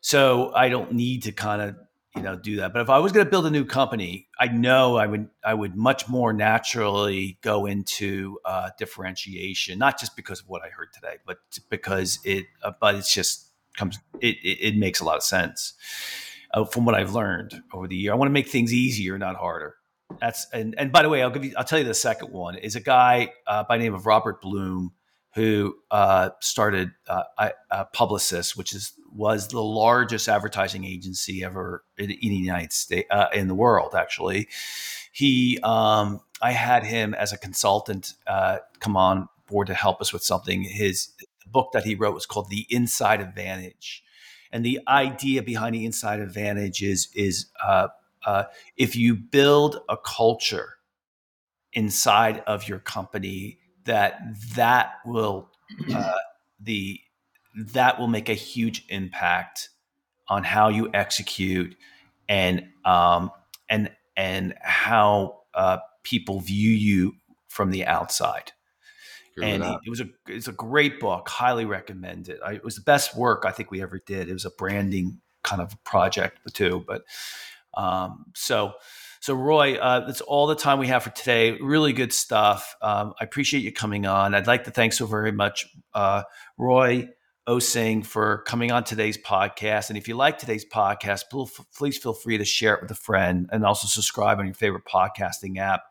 [0.00, 1.76] So I don't need to kind of
[2.16, 2.72] you know do that.
[2.72, 5.54] But if I was going to build a new company, I know I would I
[5.54, 10.92] would much more naturally go into uh, differentiation, not just because of what I heard
[10.92, 11.38] today, but
[11.70, 15.74] because it uh, but it's just comes it, it, it makes a lot of sense
[16.52, 18.12] uh, from what I've learned over the year.
[18.12, 19.76] I want to make things easier, not harder.
[20.20, 22.56] That's and and by the way, I'll give you I'll tell you the second one
[22.56, 24.92] is a guy uh, by name of Robert Bloom
[25.34, 27.24] who uh, started uh,
[27.94, 33.26] Publicis, which is was the largest advertising agency ever in, in the United States, uh,
[33.32, 33.94] in the world.
[33.94, 34.48] Actually,
[35.12, 40.12] he, um, I had him as a consultant uh, come on board to help us
[40.12, 40.62] with something.
[40.62, 41.10] His
[41.46, 44.02] book that he wrote was called "The Inside Advantage,"
[44.52, 47.88] and the idea behind the Inside Advantage is is uh,
[48.24, 48.44] uh
[48.76, 50.74] if you build a culture
[51.72, 53.58] inside of your company
[53.88, 54.20] that
[54.54, 55.50] that will
[55.92, 56.12] uh,
[56.60, 57.00] the
[57.56, 59.70] that will make a huge impact
[60.28, 61.74] on how you execute
[62.28, 63.30] and um,
[63.68, 67.14] and and how uh, people view you
[67.48, 68.52] from the outside.
[69.42, 72.38] and he, it was a it's a great book, highly recommend it.
[72.44, 74.28] I, it was the best work I think we ever did.
[74.28, 77.04] It was a branding kind of project too, but
[77.74, 78.74] um, so
[79.20, 81.52] so, Roy, uh, that's all the time we have for today.
[81.60, 82.76] Really good stuff.
[82.80, 84.34] Um, I appreciate you coming on.
[84.34, 86.22] I'd like to thank so very much, uh,
[86.56, 87.08] Roy
[87.48, 89.88] Osing, for coming on today's podcast.
[89.88, 91.24] And if you like today's podcast,
[91.74, 94.84] please feel free to share it with a friend and also subscribe on your favorite
[94.84, 95.82] podcasting app.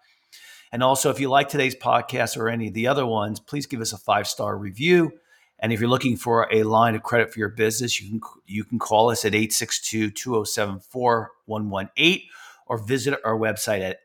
[0.72, 3.82] And also, if you like today's podcast or any of the other ones, please give
[3.82, 5.12] us a five star review.
[5.60, 8.64] And if you're looking for a line of credit for your business, you can you
[8.64, 12.22] can call us at 862 207 4118
[12.70, 13.98] or visit our website at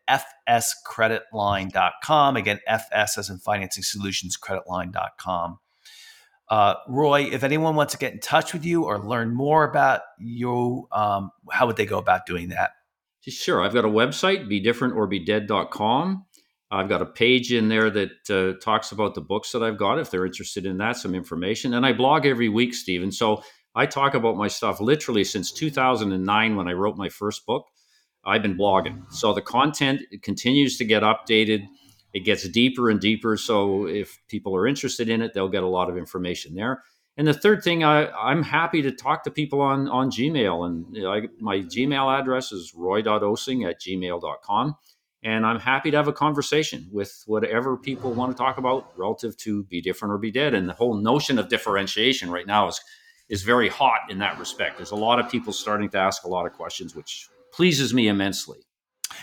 [0.49, 2.37] fscreditline.com.
[2.37, 5.59] Again, FS as in Financing Solutions Creditline.com.
[6.49, 10.03] Uh, Roy, if anyone wants to get in touch with you or learn more about
[10.19, 12.73] you, um, how would they go about doing that?
[13.27, 13.63] Sure.
[13.63, 16.27] I've got a website, be different or be dead.com.
[16.71, 19.99] I've got a page in there that uh, talks about the books that I've got
[19.99, 21.75] if they're interested in that, some information.
[21.75, 23.13] And I blog every week, Stephen.
[23.13, 23.43] So
[23.75, 27.67] I talk about my stuff literally since 2009 when I wrote my first book.
[28.25, 29.11] I've been blogging.
[29.13, 31.67] So the content continues to get updated.
[32.13, 33.37] It gets deeper and deeper.
[33.37, 36.83] So if people are interested in it, they'll get a lot of information there.
[37.17, 40.67] And the third thing, I, am happy to talk to people on, on Gmail.
[40.67, 44.77] And I, my Gmail address is roy.osing at gmail.com.
[45.25, 49.37] And I'm happy to have a conversation with whatever people want to talk about relative
[49.39, 50.55] to be different or be dead.
[50.55, 52.81] And the whole notion of differentiation right now is,
[53.29, 54.79] is very hot in that respect.
[54.79, 58.09] There's a lot of people starting to ask a lot of questions, which pleases me
[58.09, 58.59] immensely.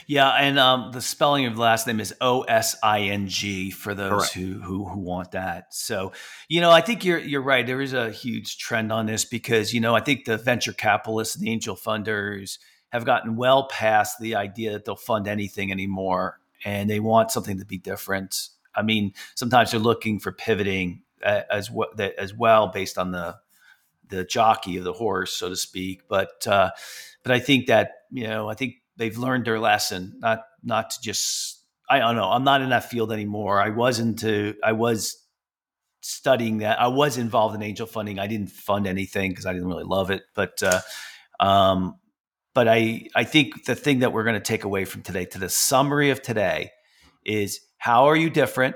[0.07, 3.71] Yeah, and um, the spelling of the last name is O S I N G
[3.71, 5.73] for those who, who who want that.
[5.73, 6.13] So,
[6.47, 7.65] you know, I think you're you're right.
[7.65, 11.35] There is a huge trend on this because you know I think the venture capitalists
[11.35, 12.57] and the angel funders
[12.89, 17.59] have gotten well past the idea that they'll fund anything anymore, and they want something
[17.59, 18.49] to be different.
[18.75, 23.37] I mean, sometimes they're looking for pivoting uh, as well as well based on the
[24.09, 26.07] the jockey of the horse, so to speak.
[26.07, 26.71] But uh,
[27.23, 30.97] but I think that you know, I think they've learned their lesson, not not to
[31.01, 31.57] just.
[31.91, 32.29] I don't know.
[32.29, 33.59] I'm not in that field anymore.
[33.59, 34.53] I was into.
[34.63, 35.17] I was
[36.01, 36.79] studying that.
[36.79, 38.19] I was involved in angel funding.
[38.19, 40.61] I didn't fund anything because I didn't really love it, but.
[40.61, 40.81] Uh,
[41.39, 41.95] um,
[42.53, 45.39] but I, I think the thing that we're going to take away from today to
[45.39, 46.71] the summary of today
[47.25, 48.75] is how are you different?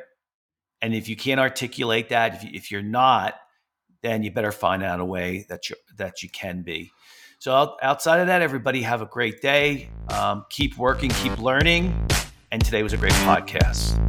[0.81, 3.35] And if you can't articulate that, if, you, if you're not,
[4.01, 6.91] then you better find out a way that you that you can be.
[7.43, 9.89] So outside of that, everybody have a great day.
[10.07, 11.93] Um, keep working, keep learning.
[12.53, 13.99] And today was a great podcast.